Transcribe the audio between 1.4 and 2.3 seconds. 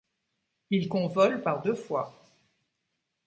par deux fois.